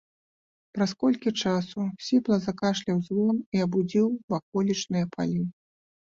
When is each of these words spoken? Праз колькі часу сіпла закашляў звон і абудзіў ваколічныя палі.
Праз 0.77 0.91
колькі 1.03 1.33
часу 1.43 1.81
сіпла 2.05 2.39
закашляў 2.47 2.97
звон 3.11 3.35
і 3.59 3.63
абудзіў 3.67 4.07
ваколічныя 4.37 5.05
палі. 5.15 5.41